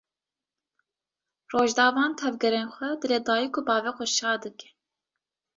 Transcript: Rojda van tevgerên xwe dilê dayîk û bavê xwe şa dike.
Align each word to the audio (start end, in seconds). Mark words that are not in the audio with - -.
Rojda 1.53 1.85
van 1.97 2.11
tevgerên 2.19 2.67
xwe 2.75 2.89
dilê 3.01 3.19
dayîk 3.27 3.53
û 3.59 3.61
bavê 3.67 3.91
xwe 3.97 4.07
şa 4.17 4.33
dike. 4.43 4.69